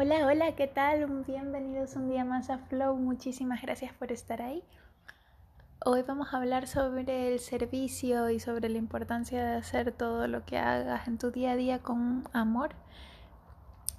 [0.00, 1.24] Hola, hola, ¿qué tal?
[1.26, 2.94] Bienvenidos un día más a Flow.
[2.94, 4.62] Muchísimas gracias por estar ahí.
[5.84, 10.44] Hoy vamos a hablar sobre el servicio y sobre la importancia de hacer todo lo
[10.44, 12.76] que hagas en tu día a día con amor.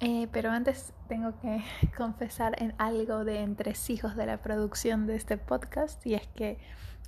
[0.00, 1.62] Eh, pero antes tengo que
[1.98, 6.56] confesar en algo de entresijos de la producción de este podcast y es que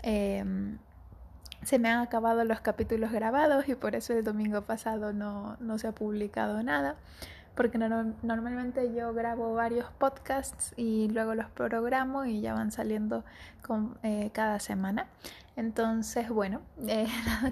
[0.02, 0.76] em,
[1.62, 5.78] se me han acabado los capítulos grabados y por eso el domingo pasado no, no
[5.78, 6.98] se ha publicado nada
[7.54, 13.24] porque normalmente yo grabo varios podcasts y luego los programo y ya van saliendo
[13.66, 15.06] con, eh, cada semana.
[15.56, 17.06] Entonces, bueno, eh,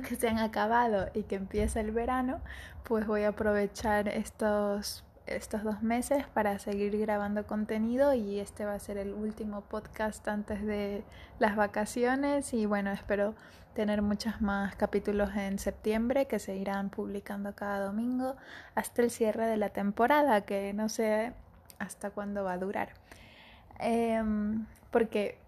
[0.08, 2.40] que se han acabado y que empieza el verano,
[2.84, 8.74] pues voy a aprovechar estos estos dos meses para seguir grabando contenido y este va
[8.74, 11.04] a ser el último podcast antes de
[11.38, 13.34] las vacaciones y bueno, espero
[13.74, 18.36] tener muchos más capítulos en septiembre que se irán publicando cada domingo
[18.74, 21.32] hasta el cierre de la temporada que no sé
[21.78, 22.90] hasta cuándo va a durar.
[23.78, 25.38] Em, porque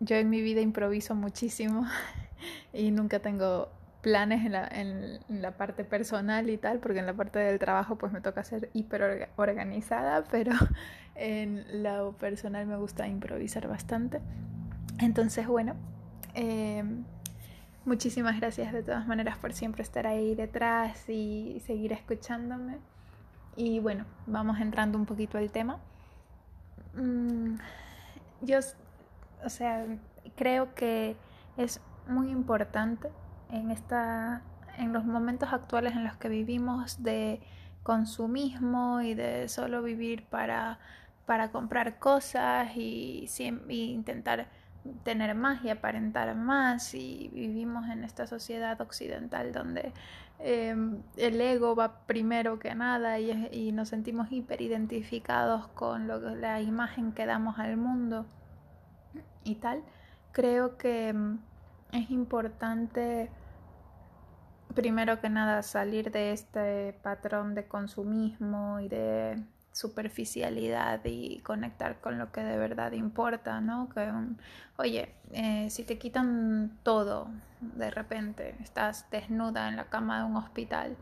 [0.00, 1.86] yo en mi vida improviso muchísimo
[2.72, 3.68] y nunca tengo
[4.02, 8.20] planes en la, parte personal y tal, porque en la parte del trabajo pues me
[8.20, 10.52] toca ser hiper organizada, pero
[11.14, 14.20] en lo personal me gusta improvisar bastante.
[14.98, 15.74] Entonces, bueno,
[16.34, 17.04] em,
[17.84, 22.78] muchísimas gracias de todas maneras por siempre estar ahí detrás y seguir escuchándome.
[23.54, 25.78] Y bueno, vamos entrando un poquito al tema.
[26.94, 27.54] Mm,
[28.40, 28.58] yo,
[29.44, 29.86] o sea,
[30.34, 31.16] creo que
[31.56, 33.08] es muy importante
[33.52, 34.42] en, esta,
[34.78, 37.40] en los momentos actuales en los que vivimos de
[37.82, 40.78] consumismo y de solo vivir para,
[41.26, 43.28] para comprar cosas y,
[43.68, 44.48] intentar
[45.04, 49.92] tener más y aparentar más y vivimos en esta sociedad occidental donde
[50.40, 56.60] em, el ego va primero que nada y, y nos sentimos hiperidentificados con lo, la
[56.60, 58.26] imagen que damos al mundo
[59.44, 59.84] y tal.
[60.32, 61.38] Creo que em,
[61.92, 63.30] es importante
[64.72, 72.18] primero que nada salir de este patrón de consumismo y de superficialidad y conectar con
[72.18, 73.88] lo que de verdad importa, ¿no?
[73.88, 74.10] Que,
[74.76, 77.28] oye, eh, si te quitan todo
[77.60, 80.96] de repente, estás desnuda en la cama de un hospital,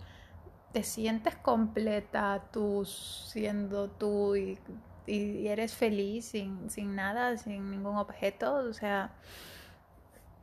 [0.73, 4.59] te sientes completa tú siendo tú y,
[5.07, 9.11] y eres feliz sin, sin nada, sin ningún objeto, o sea,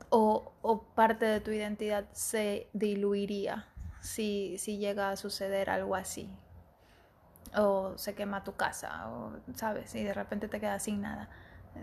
[0.10, 3.68] o, o, parte de tu identidad se diluiría
[4.02, 6.30] si, si llega a suceder algo así.
[7.56, 11.30] O se quema tu casa, o sabes, y de repente te quedas sin nada.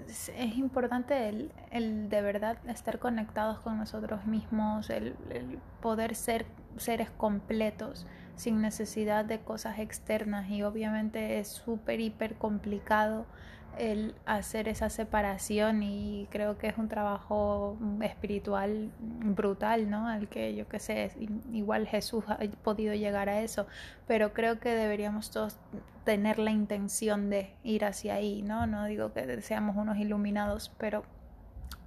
[0.09, 6.47] Es, importante el, el, de verdad estar conectados con nosotros mismos, el, el poder ser
[6.77, 8.07] seres completos
[8.37, 13.27] sin necesidad de cosas externas y obviamente es súper, hiper complicado
[13.79, 20.09] el hacer esa separación y creo que es un trabajo espiritual brutal, ¿no?
[20.09, 21.13] Al que yo que sé,
[21.53, 23.67] igual Jesús ha podido llegar a eso,
[24.07, 25.59] pero creo que deberíamos todos
[26.05, 28.67] tener la intención de ir hacia ahí, ¿no?
[28.67, 31.05] No digo que seamos unos iluminados, pero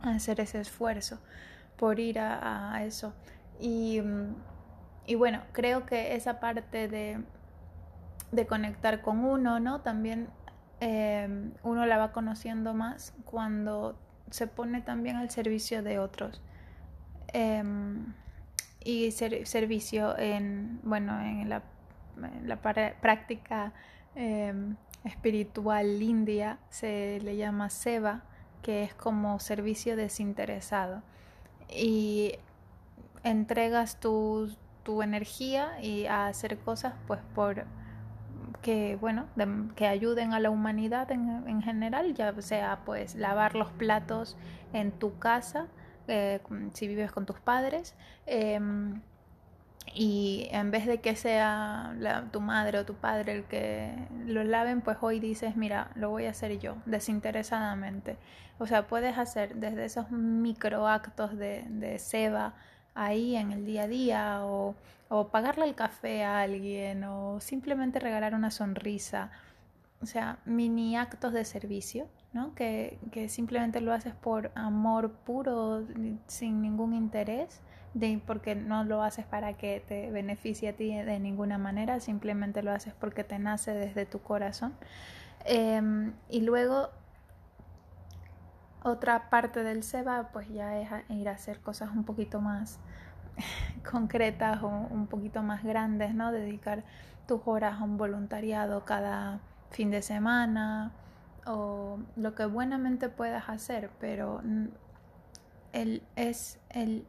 [0.01, 1.19] hacer ese esfuerzo
[1.77, 3.13] por ir a, eso.
[3.59, 4.01] Y,
[5.05, 7.23] y bueno, creo que esa parte de,
[8.31, 9.81] de conectar con uno, ¿no?
[9.81, 10.29] También
[10.79, 13.97] Em, uno la va conociendo más cuando
[14.29, 16.41] se pone también al servicio de otros.
[17.33, 18.13] Em,
[18.83, 21.61] y servicio en, bueno, en la,
[23.01, 23.73] práctica
[24.15, 28.23] em, espiritual india se le llama seva,
[28.61, 31.01] que es como servicio desinteresado.
[31.69, 32.33] Y
[33.23, 37.65] entregas tu, tu energía y a hacer cosas pues por
[38.67, 39.27] que bueno
[39.77, 44.35] que ayuden a la humanidad en, general ya sea pues lavar los platos
[44.73, 45.67] en tu casa
[46.09, 46.41] eh,
[46.73, 47.95] si vives con tus padres
[48.25, 48.99] em,
[49.93, 51.95] y en vez de que sea
[52.33, 53.95] tu madre o tu padre el que
[54.25, 58.17] lo laven, pues hoy dices, mira, lo voy a hacer yo, desinteresadamente.
[58.59, 62.53] O sea, puedes hacer desde esos microactos de, de seba
[62.97, 64.75] ahí en el día a día o,
[65.09, 69.31] o pagarle el café a alguien o simplemente regalar una sonrisa.
[70.01, 72.53] O sea, mini actos de servicio, ¿no?
[72.53, 75.83] Que, que simplemente lo haces por amor puro,
[76.27, 77.61] sin ningún interés,
[77.95, 82.61] de, porque no lo haces para que te beneficie a ti de ninguna manera, simplemente
[82.61, 84.73] lo haces porque te nace desde tu corazón.
[85.45, 86.89] Em, y luego
[88.87, 92.79] otra parte del SEBA pues ya es ir a hacer cosas un poquito más
[93.89, 96.31] concretas o un poquito más grandes, ¿no?
[96.31, 96.83] Dedicar
[97.27, 100.91] tus horas a un voluntariado cada, fin de semana
[101.45, 104.41] o lo que buenamente puedas hacer, pero
[105.71, 107.05] el, es el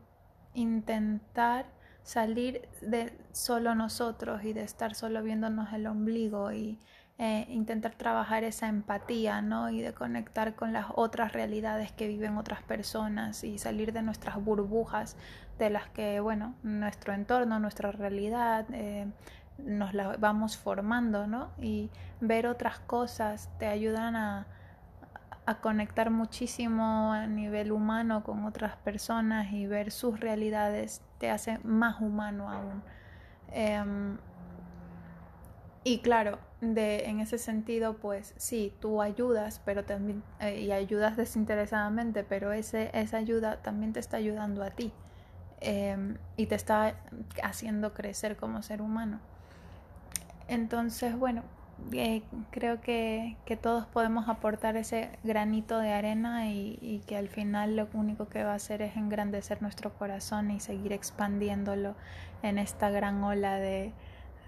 [0.55, 1.67] intentar
[2.03, 6.79] salir de solo nosotros y de estar solo viéndonos el ombligo y
[7.21, 9.71] eh, intentar trabajar esa empatía, ¿no?
[9.71, 14.37] Y de conectar con las otras realidades que viven otras personas y salir de nuestras
[14.37, 15.17] burbujas
[15.59, 19.09] de las que, bueno, nuestro entorno, nuestra realidad, eh,
[19.59, 21.51] nos la vamos formando, ¿no?
[21.61, 24.47] Y ver otras cosas te ayudan a,
[25.63, 32.03] conectar muchísimo a nivel humano con otras personas y ver sus realidades te hace más
[32.03, 32.83] humano aún.
[33.51, 34.19] Em,
[35.85, 41.17] y claro, de, en ese sentido, pues sí, tú ayudas, pero también, eh, y ayudas
[41.17, 44.93] desinteresadamente, pero ese, esa ayuda también te está ayudando a ti
[45.61, 46.97] em, y te está
[47.43, 49.21] haciendo crecer como ser humano.
[50.49, 51.43] Entonces, bueno,
[51.93, 57.29] eh, creo que, que, todos podemos aportar ese granito de arena y, y, que al
[57.29, 61.95] final lo único que va a hacer es engrandecer nuestro corazón y seguir expandiéndolo
[62.43, 63.93] en esta gran ola de,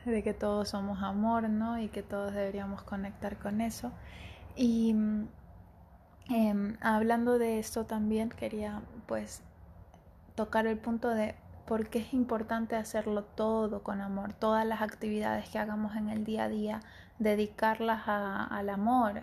[0.05, 1.79] de que todos somos amor, ¿no?
[1.79, 3.93] Y que todos deberíamos conectar con eso.
[4.57, 4.95] Y
[6.31, 9.43] eh, hablando de esto también quería pues
[10.35, 11.35] tocar el punto de
[11.67, 16.25] por qué es importante hacerlo todo con amor, todas las actividades que hagamos en el
[16.25, 16.81] día a día,
[17.19, 19.23] dedicarlas al amor.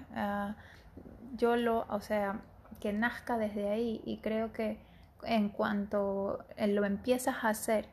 [1.36, 2.40] yo lo, o sea,
[2.80, 4.80] que nazca desde ahí y creo que
[5.24, 7.90] en cuanto lo empiezas a hacer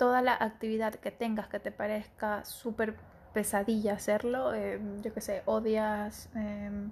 [0.00, 2.96] toda la actividad que tengas que te parezca súper
[3.34, 6.90] pesadilla hacerlo, eh, yo que sé, odias em,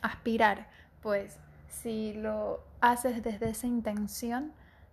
[0.00, 0.66] aspirar,
[1.02, 1.38] pues
[1.68, 4.52] si lo haces desde esa intención,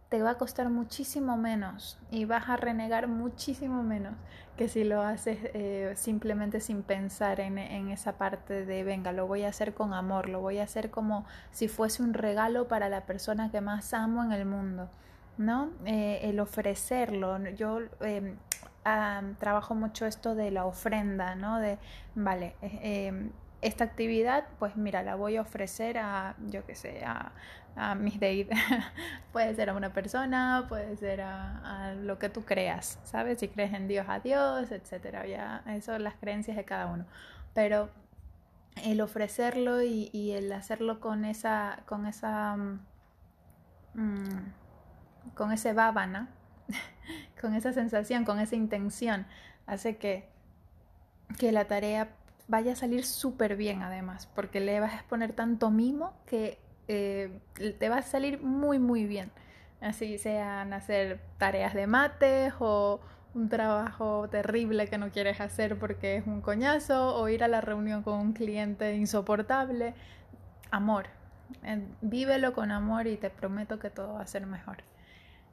[0.10, 4.16] te va a costar muchísimo menos y vas a renegar muchísimo menos
[4.58, 9.26] que si lo haces eh, simplemente sin pensar en, en, esa parte de, venga, lo
[9.26, 12.90] voy a hacer con amor, lo voy a hacer como si fuese un regalo para
[12.90, 14.90] la persona que más amo en el mundo.
[15.42, 15.72] ¿No?
[15.86, 17.38] Eh, el ofrecerlo.
[17.50, 18.38] Yo em,
[19.40, 21.60] trabajo mucho esto de la ofrenda, ¿no?
[21.60, 21.78] De,
[22.16, 27.04] vale, eh, em, esta actividad, pues mira, la voy a ofrecer a, yo qué sé,
[27.06, 27.32] a,
[27.76, 28.58] a mis deidades.
[29.32, 33.40] puede ser a una persona, puede ser a, lo que tú creas, ¿sabes?
[33.40, 35.26] Si crees en Dios, a Dios, etcétera.
[35.28, 37.06] Ya, eso son las creencias de cada uno.
[37.54, 37.90] Pero
[38.84, 42.58] el ofrecerlo y, el hacerlo con esa, con esa
[43.94, 44.61] mm,
[45.36, 46.30] con ese bábana,
[47.42, 49.26] con esa sensación, con esa intención,
[49.66, 50.28] hace que,
[51.38, 52.10] que la tarea
[52.48, 57.40] vaya a salir súper bien además, porque le vas a exponer tanto mimo que eh,
[57.80, 59.32] te va a salir muy, muy bien.
[59.80, 63.00] Así sean hacer tareas de mates o
[63.34, 67.62] un trabajo terrible que no quieres hacer porque es un coñazo o ir a la
[67.62, 69.94] reunión con un cliente insoportable.
[70.70, 71.06] Amor,
[71.64, 74.84] eh, vívelo con amor y te prometo que todo va a ser mejor.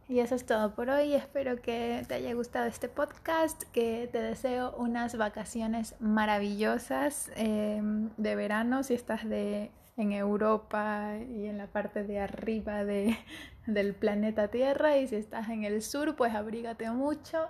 [0.09, 1.13] Y eso es todo por hoy.
[1.13, 8.35] Espero que te haya gustado este podcast, que te deseo unas vacaciones maravillosas em, de
[8.35, 13.19] verano si estás de, en Europa y en la parte de arriba de,
[13.67, 17.47] del planeta Tierra y si estás en el sur pues abrígate mucho.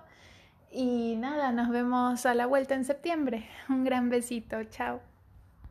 [0.70, 3.46] Y nada, nos vemos a la vuelta en septiembre.
[3.68, 5.00] Un gran besito, chao.